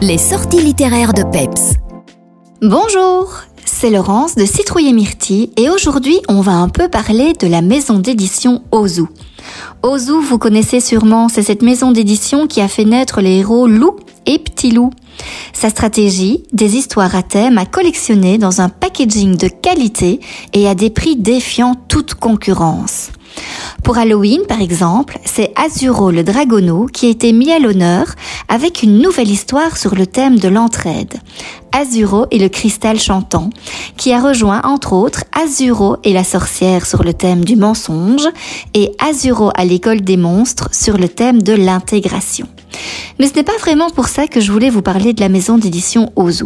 Les 0.00 0.16
sorties 0.16 0.62
littéraires 0.62 1.12
de 1.12 1.24
Peps. 1.24 1.74
Bonjour, 2.62 3.32
c'est 3.64 3.90
Laurence 3.90 4.36
de 4.36 4.44
Citrouille 4.44 4.86
et 4.86 4.92
Myrtille 4.92 5.50
et 5.56 5.68
aujourd'hui 5.70 6.20
on 6.28 6.40
va 6.40 6.52
un 6.52 6.68
peu 6.68 6.88
parler 6.88 7.32
de 7.32 7.48
la 7.48 7.62
maison 7.62 7.98
d'édition 7.98 8.62
Ozu. 8.70 9.06
Ozu, 9.82 10.12
vous 10.22 10.38
connaissez 10.38 10.78
sûrement, 10.78 11.28
c'est 11.28 11.42
cette 11.42 11.62
maison 11.62 11.90
d'édition 11.90 12.46
qui 12.46 12.60
a 12.60 12.68
fait 12.68 12.84
naître 12.84 13.20
les 13.20 13.38
héros 13.38 13.66
Lou 13.66 13.96
et 14.26 14.38
Petit 14.38 14.70
Loup. 14.70 14.90
Sa 15.52 15.68
stratégie, 15.68 16.44
des 16.52 16.76
histoires 16.76 17.16
à 17.16 17.24
thème 17.24 17.58
à 17.58 17.66
collectionner 17.66 18.38
dans 18.38 18.60
un 18.60 18.68
packaging 18.68 19.36
de 19.36 19.48
qualité 19.48 20.20
et 20.52 20.68
à 20.68 20.76
des 20.76 20.90
prix 20.90 21.16
défiant 21.16 21.74
toute 21.88 22.14
concurrence. 22.14 23.10
Pour 23.82 23.96
Halloween, 23.96 24.42
par 24.46 24.60
exemple, 24.60 25.18
c'est 25.24 25.52
Azuro 25.56 26.10
le 26.10 26.22
Dragono 26.22 26.86
qui 26.86 27.06
a 27.06 27.10
été 27.10 27.32
mis 27.32 27.50
à 27.50 27.58
l'honneur 27.58 28.06
avec 28.48 28.82
une 28.82 28.98
nouvelle 28.98 29.30
histoire 29.30 29.76
sur 29.76 29.94
le 29.94 30.06
thème 30.06 30.38
de 30.38 30.48
l'entraide. 30.48 31.14
Azuro 31.72 32.26
et 32.30 32.38
le 32.38 32.48
cristal 32.48 32.98
chantant, 32.98 33.50
qui 33.96 34.12
a 34.12 34.20
rejoint 34.20 34.60
entre 34.64 34.92
autres 34.92 35.24
Azuro 35.32 35.96
et 36.04 36.12
la 36.12 36.24
sorcière 36.24 36.86
sur 36.86 37.02
le 37.02 37.14
thème 37.14 37.44
du 37.44 37.56
mensonge 37.56 38.28
et 38.74 38.92
Azuro 38.98 39.50
à 39.54 39.64
l'école 39.64 40.02
des 40.02 40.16
monstres 40.16 40.68
sur 40.72 40.98
le 40.98 41.08
thème 41.08 41.42
de 41.42 41.54
l'intégration. 41.54 42.46
Mais 43.18 43.26
ce 43.26 43.34
n'est 43.34 43.44
pas 43.44 43.56
vraiment 43.58 43.90
pour 43.90 44.08
ça 44.08 44.26
que 44.26 44.40
je 44.40 44.52
voulais 44.52 44.70
vous 44.70 44.82
parler 44.82 45.12
de 45.12 45.20
la 45.20 45.28
maison 45.28 45.56
d'édition 45.56 46.12
Ozu. 46.16 46.44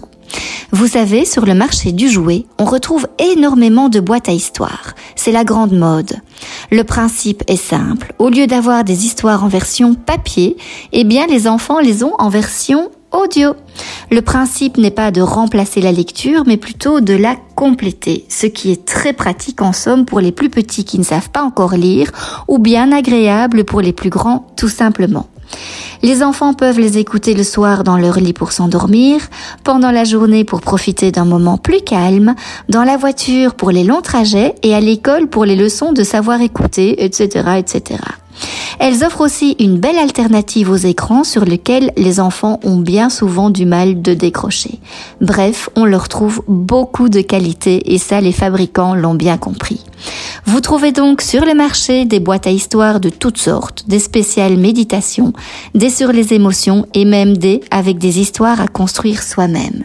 Vous 0.70 0.86
savez, 0.86 1.26
sur 1.26 1.44
le 1.44 1.54
marché 1.54 1.92
du 1.92 2.08
jouet, 2.08 2.46
on 2.58 2.64
retrouve 2.64 3.06
énormément 3.18 3.90
de 3.90 4.00
boîtes 4.00 4.30
à 4.30 4.32
histoires. 4.32 4.94
C'est 5.24 5.30
la 5.30 5.44
grande 5.44 5.70
mode. 5.70 6.16
Le 6.72 6.82
principe 6.82 7.44
est 7.46 7.54
simple. 7.54 8.12
Au 8.18 8.28
lieu 8.28 8.48
d'avoir 8.48 8.82
des 8.82 9.06
histoires 9.06 9.44
en 9.44 9.46
version 9.46 9.94
papier, 9.94 10.56
eh 10.90 11.04
bien 11.04 11.28
les 11.28 11.46
enfants 11.46 11.78
les 11.78 12.02
ont 12.02 12.16
en 12.18 12.28
version 12.28 12.90
audio. 13.12 13.54
Le 14.10 14.20
principe 14.20 14.78
n'est 14.78 14.90
pas 14.90 15.12
de 15.12 15.20
remplacer 15.20 15.80
la 15.80 15.92
lecture, 15.92 16.42
mais 16.44 16.56
plutôt 16.56 17.00
de 17.00 17.14
la 17.14 17.36
compléter, 17.54 18.24
ce 18.28 18.48
qui 18.48 18.72
est 18.72 18.84
très 18.84 19.12
pratique 19.12 19.62
en 19.62 19.72
somme 19.72 20.06
pour 20.06 20.18
les 20.18 20.32
plus 20.32 20.50
petits 20.50 20.84
qui 20.84 20.98
ne 20.98 21.04
savent 21.04 21.30
pas 21.30 21.44
encore 21.44 21.74
lire, 21.74 22.10
ou 22.48 22.58
bien 22.58 22.90
agréable 22.90 23.62
pour 23.62 23.80
les 23.80 23.92
plus 23.92 24.10
grands 24.10 24.48
tout 24.56 24.68
simplement. 24.68 25.28
Les 26.02 26.24
enfants 26.24 26.52
peuvent 26.52 26.80
les 26.80 26.98
écouter 26.98 27.32
le 27.32 27.44
soir 27.44 27.84
dans 27.84 27.96
leur 27.96 28.18
lit 28.18 28.32
pour 28.32 28.50
s'endormir, 28.50 29.20
pendant 29.62 29.92
la 29.92 30.02
journée 30.02 30.42
pour 30.42 30.60
profiter 30.60 31.12
d'un 31.12 31.24
moment 31.24 31.58
plus 31.58 31.80
calme, 31.80 32.34
dans 32.68 32.82
la 32.82 32.96
voiture 32.96 33.54
pour 33.54 33.70
les 33.70 33.84
longs 33.84 34.00
trajets 34.00 34.56
et 34.64 34.74
à 34.74 34.80
l'école 34.80 35.28
pour 35.28 35.44
les 35.44 35.54
leçons 35.54 35.92
de 35.92 36.02
savoir 36.02 36.40
écouter, 36.40 37.04
etc., 37.04 37.50
etc. 37.56 38.00
Elles 38.80 39.04
offrent 39.04 39.20
aussi 39.20 39.54
une 39.60 39.78
belle 39.78 39.98
alternative 39.98 40.70
aux 40.70 40.76
écrans 40.76 41.22
sur 41.22 41.44
lesquels 41.44 41.92
les 41.96 42.18
enfants 42.18 42.58
ont 42.64 42.78
bien 42.78 43.08
souvent 43.08 43.50
du 43.50 43.64
mal 43.64 44.02
de 44.02 44.12
décrocher. 44.14 44.80
Bref, 45.20 45.68
on 45.76 45.84
leur 45.84 46.08
trouve 46.08 46.42
beaucoup 46.48 47.08
de 47.08 47.20
qualité 47.20 47.92
et 47.94 47.98
ça 47.98 48.20
les 48.20 48.32
fabricants 48.32 48.96
l'ont 48.96 49.14
bien 49.14 49.36
compris. 49.36 49.84
Vous 50.46 50.60
trouvez 50.60 50.92
donc 50.92 51.22
sur 51.22 51.44
le 51.44 51.54
marché 51.54 52.04
des 52.04 52.20
boîtes 52.20 52.46
à 52.46 52.50
histoires 52.50 53.00
de 53.00 53.08
toutes 53.08 53.38
sortes, 53.38 53.84
des 53.88 53.98
spéciales 53.98 54.56
méditations, 54.56 55.32
des 55.74 55.90
sur 55.90 56.12
les 56.12 56.32
émotions 56.32 56.86
et 56.94 57.04
même 57.04 57.36
des 57.36 57.60
avec 57.70 57.98
des 57.98 58.20
histoires 58.20 58.60
à 58.60 58.68
construire 58.68 59.22
soi-même. 59.22 59.84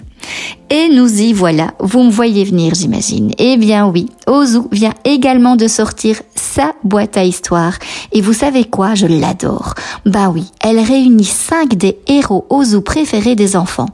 Et 0.70 0.90
nous 0.90 1.22
y 1.22 1.32
voilà. 1.32 1.74
Vous 1.80 2.04
me 2.04 2.12
voyez 2.12 2.44
venir, 2.44 2.74
j'imagine. 2.76 3.32
Eh 3.38 3.56
bien 3.58 3.88
oui, 3.88 4.08
Ozu 4.28 4.62
vient 4.72 4.94
également 5.06 5.56
de 5.56 5.68
sortir 5.68 6.22
sa 6.36 6.74
boîte 6.84 7.18
à 7.18 7.24
histoires. 7.24 7.78
Et 8.12 8.22
vous 8.22 8.34
savez 8.34 8.66
quoi? 8.66 8.94
Je 8.96 9.08
l'adore. 9.08 9.76
Bah 10.06 10.30
oui, 10.30 10.46
elle 10.60 10.80
réunit 10.80 11.24
cinq 11.24 11.76
des 11.76 12.00
héros 12.08 12.46
Ozu 12.50 12.82
préférés 12.82 13.36
des 13.36 13.56
enfants. 13.56 13.90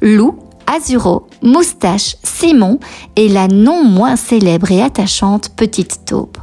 Lou, 0.00 0.36
Azuro, 0.66 1.26
Moustache, 1.42 2.16
Simon 2.22 2.78
et 3.14 3.28
la 3.28 3.48
non 3.48 3.84
moins 3.84 4.16
célèbre 4.16 4.70
et 4.70 4.82
attachante 4.82 5.50
Petite 5.50 6.00
Taupe. 6.06 6.38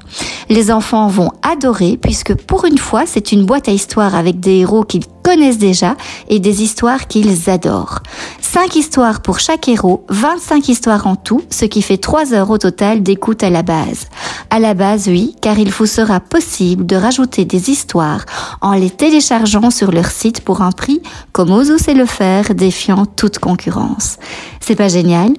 Les 0.50 0.72
enfants 0.72 1.08
vont 1.08 1.32
adorer 1.42 1.98
puisque 1.98 2.36
pour 2.36 2.66
une 2.66 2.78
fois 2.78 3.04
c'est 3.06 3.32
une 3.32 3.46
boîte 3.46 3.68
à 3.68 3.72
histoires 3.72 4.16
avec 4.16 4.40
des 4.40 4.60
héros 4.60 4.84
qu'ils 4.84 5.06
connaissent 5.24 5.58
déjà 5.58 5.96
et 6.30 6.40
des 6.40 6.62
histoires 6.64 7.08
qu'ils 7.08 7.50
adorent. 7.50 8.00
5 8.42 8.76
histoires 8.76 9.22
pour 9.22 9.40
chaque 9.40 9.68
héros, 9.68 10.06
25 10.10 10.70
histoires 10.70 11.08
en 11.08 11.16
tout, 11.16 11.42
ce 11.50 11.66
qui 11.66 11.82
fait 11.82 11.98
3 11.98 12.34
heures 12.34 12.50
au 12.50 12.58
total 12.58 13.02
d'écoute 13.02 13.44
à 13.44 13.50
la 13.50 13.64
base. 13.64 14.08
À 14.56 14.60
la 14.60 14.76
base, 14.76 15.08
oui, 15.08 15.36
car 15.42 15.58
il 15.58 15.72
vous 15.72 15.88
sera 15.88 16.20
possible 16.20 16.86
de 16.86 16.96
rajouter 16.96 17.44
des 17.44 17.72
histoires 17.72 18.24
en 18.62 18.74
les 18.74 18.92
téléchargeant 18.92 19.72
sur 19.72 19.92
leur 19.92 20.06
site 20.06 20.42
pour 20.42 20.62
un 20.62 20.72
prix, 20.72 21.02
comme 21.32 21.50
Ozu 21.50 21.80
sait 21.80 21.96
le 21.96 22.06
faire, 22.06 22.54
défiant 22.54 23.08
toute 23.08 23.40
concurrence. 23.40 24.20
C'est 24.60 24.76
pas 24.76 24.90
génial? 24.90 25.32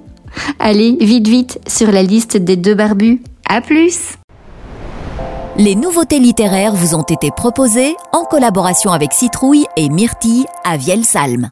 Allez, 0.58 0.96
vite 1.00 1.28
vite, 1.28 1.60
sur 1.68 1.92
la 1.92 2.02
liste 2.02 2.36
des 2.36 2.56
deux 2.56 2.74
barbus. 2.74 3.22
À 3.48 3.60
plus 3.60 4.14
Les 5.58 5.76
nouveautés 5.76 6.18
littéraires 6.18 6.74
vous 6.74 6.96
ont 6.96 7.04
été 7.04 7.30
proposées 7.30 7.94
en 8.12 8.24
collaboration 8.24 8.90
avec 8.90 9.12
Citrouille 9.12 9.66
et 9.76 9.90
Myrtille 9.90 10.44
à 10.64 10.76
Vielsalm. 10.76 11.50